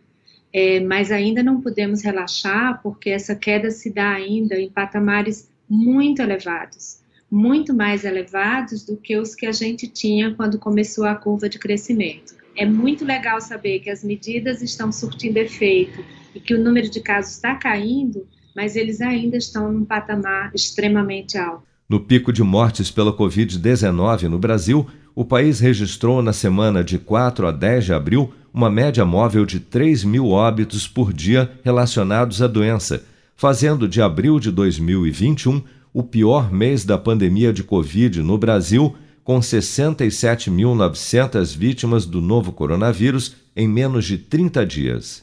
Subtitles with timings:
[0.53, 6.23] é, mas ainda não podemos relaxar, porque essa queda se dá ainda em patamares muito
[6.23, 7.05] elevados
[7.35, 11.59] muito mais elevados do que os que a gente tinha quando começou a curva de
[11.59, 12.33] crescimento.
[12.57, 17.01] É muito legal saber que as medidas estão surtindo efeito e que o número de
[17.01, 21.65] casos está caindo, mas eles ainda estão num patamar extremamente alto.
[21.89, 27.47] No pico de mortes pela Covid-19 no Brasil, o país registrou na semana de 4
[27.47, 32.47] a 10 de abril uma média móvel de 3 mil óbitos por dia relacionados à
[32.47, 33.03] doença,
[33.37, 39.39] fazendo de abril de 2021 o pior mês da pandemia de Covid no Brasil, com
[39.39, 45.23] 67.900 vítimas do novo coronavírus em menos de 30 dias.